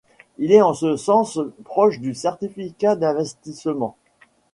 Il 0.39 0.51
est 0.51 0.63
en 0.63 0.73
ce 0.73 0.95
sens 0.97 1.37
proche 1.63 1.99
du 1.99 2.15
certificat 2.15 2.95
d'investissement. 2.95 3.97